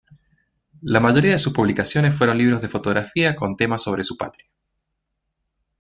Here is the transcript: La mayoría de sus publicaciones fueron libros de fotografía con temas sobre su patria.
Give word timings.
La 0.81 0.99
mayoría 0.99 1.33
de 1.33 1.37
sus 1.37 1.53
publicaciones 1.53 2.15
fueron 2.15 2.35
libros 2.39 2.63
de 2.63 2.67
fotografía 2.67 3.35
con 3.35 3.55
temas 3.55 3.83
sobre 3.83 4.03
su 4.03 4.17
patria. 4.17 4.49